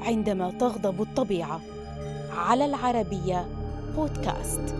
عندما 0.00 0.50
تغضب 0.50 1.02
الطبيعة. 1.02 1.60
على 2.36 2.64
العربية 2.64 3.48
بودكاست. 3.96 4.74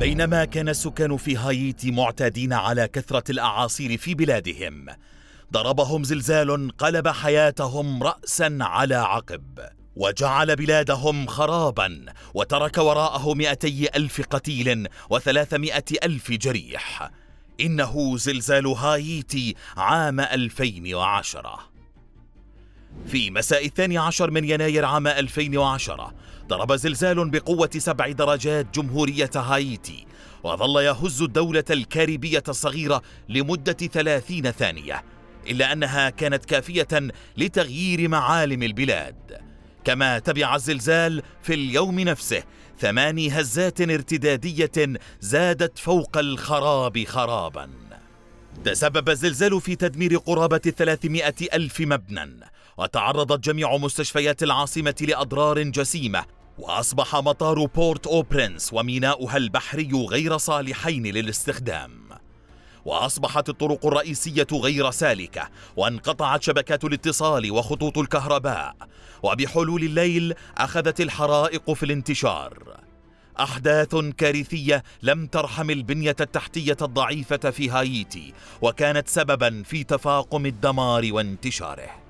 بينما 0.00 0.44
كان 0.44 0.68
السكان 0.68 1.16
في 1.16 1.36
هايتي 1.36 1.90
معتادين 1.90 2.52
على 2.52 2.88
كثرة 2.88 3.30
الأعاصير 3.30 3.98
في 3.98 4.14
بلادهم. 4.14 4.86
ضربهم 5.52 6.04
زلزال 6.04 6.76
قلب 6.78 7.08
حياتهم 7.08 8.02
رأسا 8.02 8.58
على 8.60 8.94
عقب 8.94 9.58
وجعل 9.96 10.56
بلادهم 10.56 11.26
خرابا 11.26 12.04
وترك 12.34 12.78
وراءه 12.78 13.34
مئتي 13.34 13.88
ألف 13.96 14.20
قتيل 14.30 14.88
وثلاثمائة 15.10 15.84
ألف 16.04 16.32
جريح. 16.32 17.10
إنه 17.60 18.16
زلزال 18.16 18.66
هايتي 18.66 19.54
عام 19.76 20.20
2010 20.20 21.73
في 23.06 23.30
مساء 23.30 23.66
الثاني 23.66 23.98
عشر 23.98 24.30
من 24.30 24.44
يناير 24.44 24.84
عام 24.84 25.06
2010 25.06 26.14
ضرب 26.48 26.76
زلزال 26.76 27.30
بقوة 27.30 27.70
سبع 27.76 28.10
درجات 28.10 28.78
جمهورية 28.78 29.30
هايتي 29.34 30.06
وظل 30.44 30.82
يهز 30.82 31.22
الدولة 31.22 31.64
الكاريبية 31.70 32.42
الصغيرة 32.48 33.02
لمدة 33.28 33.72
ثلاثين 33.72 34.50
ثانية 34.50 35.04
إلا 35.46 35.72
أنها 35.72 36.10
كانت 36.10 36.44
كافية 36.44 36.88
لتغيير 37.36 38.08
معالم 38.08 38.62
البلاد. 38.62 39.40
كما 39.84 40.18
تبع 40.18 40.54
الزلزال 40.54 41.22
في 41.42 41.54
اليوم 41.54 42.00
نفسه 42.00 42.42
ثماني 42.78 43.28
هزات 43.28 43.80
ارتدادية 43.80 44.98
زادت 45.20 45.78
فوق 45.78 46.18
الخراب 46.18 47.04
خرابا. 47.04 47.70
تسبب 48.64 49.08
الزلزال 49.08 49.60
في 49.60 49.76
تدمير 49.76 50.16
قرابة 50.16 50.60
الثلاثمائة 50.66 51.34
ألف 51.54 51.80
مبنى 51.80 52.53
وتعرضت 52.78 53.44
جميع 53.44 53.76
مستشفيات 53.76 54.42
العاصمة 54.42 54.94
لأضرار 55.00 55.62
جسيمة 55.62 56.24
وأصبح 56.58 57.16
مطار 57.16 57.64
بورت 57.64 58.06
أو 58.06 58.22
برنس 58.22 58.72
وميناؤها 58.72 59.36
البحري 59.36 59.90
غير 60.10 60.36
صالحين 60.36 61.06
للاستخدام. 61.06 62.04
وأصبحت 62.84 63.48
الطرق 63.48 63.86
الرئيسية 63.86 64.46
غير 64.52 64.90
سالكة 64.90 65.48
وانقطعت 65.76 66.42
شبكات 66.42 66.84
الاتصال 66.84 67.50
وخطوط 67.50 67.98
الكهرباء. 67.98 68.76
وبحلول 69.22 69.82
الليل 69.82 70.34
أخذت 70.58 71.00
الحرائق 71.00 71.72
في 71.72 71.82
الانتشار. 71.82 72.80
أحداث 73.40 73.96
كارثية 73.96 74.82
لم 75.02 75.26
ترحم 75.26 75.70
البنية 75.70 76.16
التحتية 76.20 76.76
الضعيفة 76.82 77.50
في 77.50 77.70
هايتي 77.70 78.32
وكانت 78.62 79.08
سببا 79.08 79.62
في 79.62 79.84
تفاقم 79.84 80.46
الدمار 80.46 81.08
وانتشاره. 81.12 82.03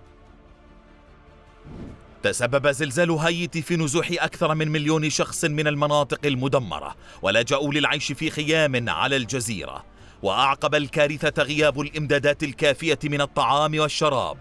تسبب 2.25 2.71
زلزال 2.71 3.11
هايتي 3.11 3.63
في 3.63 3.77
نزوح 3.77 4.09
أكثر 4.11 4.55
من 4.55 4.69
مليون 4.69 5.11
شخص 5.11 5.45
من 5.45 5.67
المناطق 5.67 6.21
المدمرة 6.25 6.97
ولجأوا 7.23 7.73
للعيش 7.73 8.13
في 8.13 8.31
خيام 8.31 8.89
على 8.89 9.17
الجزيرة. 9.17 9.85
وأعقب 10.23 10.75
الكارثة 10.75 11.43
غياب 11.43 11.81
الإمدادات 11.81 12.43
الكافية 12.43 12.99
من 13.05 13.21
الطعام 13.21 13.81
والشراب 13.81 14.39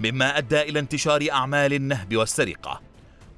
مما 0.00 0.38
أدى 0.38 0.62
إلى 0.62 0.78
انتشار 0.78 1.26
أعمال 1.30 1.72
النهب 1.72 2.16
والسرقة. 2.16 2.80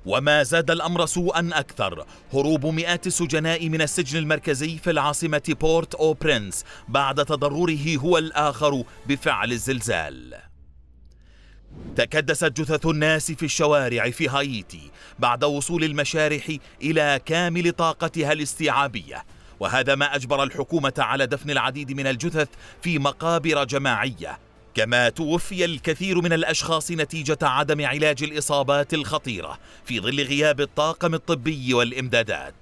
وما 0.06 0.42
زاد 0.42 0.70
الأمر 0.70 1.06
سوءا 1.06 1.50
أكثر 1.52 2.06
هروب 2.32 2.66
مئات 2.66 3.06
السجناء 3.06 3.68
من 3.68 3.82
السجن 3.82 4.18
المركزي 4.18 4.78
في 4.78 4.90
العاصمة 4.90 5.56
بورت 5.60 5.94
أو 5.94 6.12
برنس 6.12 6.64
بعد 6.88 7.24
تضرره 7.24 7.96
هو 7.96 8.18
الآخر 8.18 8.84
بفعل 9.06 9.52
الزلزال. 9.52 10.47
تكدست 11.96 12.60
جثث 12.60 12.86
الناس 12.86 13.32
في 13.32 13.42
الشوارع 13.42 14.10
في 14.10 14.28
هايتي 14.28 14.90
بعد 15.18 15.44
وصول 15.44 15.84
المشارح 15.84 16.48
إلى 16.82 17.20
كامل 17.26 17.72
طاقتها 17.72 18.32
الاستيعابية. 18.32 19.24
وهذا 19.60 19.94
ما 19.94 20.14
أجبر 20.16 20.42
الحكومة 20.42 20.92
على 20.98 21.26
دفن 21.26 21.50
العديد 21.50 21.92
من 21.92 22.06
الجثث 22.06 22.48
في 22.82 22.98
مقابر 22.98 23.64
جماعية. 23.64 24.38
كما 24.74 25.08
توفي 25.08 25.64
الكثير 25.64 26.20
من 26.20 26.32
الأشخاص 26.32 26.90
نتيجة 26.90 27.38
عدم 27.42 27.86
علاج 27.86 28.22
الإصابات 28.22 28.94
الخطيرة 28.94 29.58
في 29.84 30.00
ظل 30.00 30.20
غياب 30.20 30.60
الطاقم 30.60 31.14
الطبي 31.14 31.74
والإمدادات. 31.74 32.54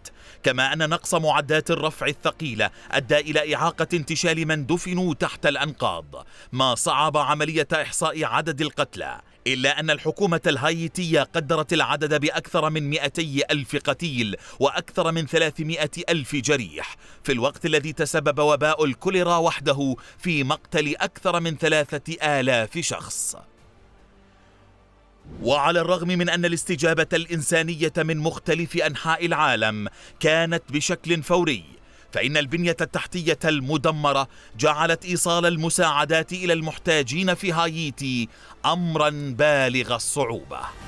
كما 0.43 0.73
أن 0.73 0.89
نقص 0.89 1.15
معدات 1.15 1.71
الرفع 1.71 2.07
الثقيلة 2.07 2.71
أدى 2.91 3.19
إلى 3.19 3.55
إعاقة 3.55 3.89
انتشال 3.95 4.49
من 4.49 4.67
دفنوا 4.67 5.15
تحت 5.15 5.47
الأنقاض 5.47 6.27
ما 6.53 6.75
صعب 6.75 7.17
عملية 7.17 7.69
إحصاء 7.73 8.25
عدد 8.25 8.61
القتلى 8.61 9.21
إلا 9.47 9.81
أن 9.81 9.91
الحكومة 9.91 10.41
الهايتية 10.47 11.23
قدرت 11.23 11.73
العدد 11.73 12.21
بأكثر 12.21 12.71
من 12.71 12.91
200 12.91 13.23
ألف 13.51 13.77
قتيل 13.77 14.37
وأكثر 14.61 15.13
من 15.13 15.27
300 15.27 15.79
ألف 16.09 16.37
جريح 16.37 16.97
في 17.25 17.33
الوقت 17.33 17.67
الذي 17.67 17.93
تسبب 17.93 18.39
وباء 18.39 18.85
الكوليرا 18.85 19.37
وحده 19.37 19.97
في 20.19 20.45
مقتل 20.45 20.97
أكثر 20.97 21.41
من 21.41 21.57
ثلاثة 21.57 22.41
آلاف 22.41 22.79
شخص. 22.79 23.37
وعلى 25.43 25.81
الرغم 25.81 26.09
من 26.09 26.29
أن 26.29 26.45
الاستجابة 26.45 27.07
الإنسانية 27.13 27.93
من 27.99 28.17
مختلف 28.17 28.77
أنحاء 28.77 29.27
العالم 29.27 29.89
كانت 30.21 30.63
بشكل 30.71 31.23
فوري 31.23 31.65
فإن 32.13 32.37
البنية 32.37 32.77
التحتية 32.81 33.39
المدمرة 33.45 34.29
جعلت 34.59 35.05
إيصال 35.05 35.47
المساعدات 35.47 36.33
إلى 36.33 36.53
المحتاجين 36.53 37.35
في 37.35 37.53
هايتي 37.53 38.29
أمرا 38.65 39.11
بالغ 39.39 39.95
الصعوبة. 39.95 40.86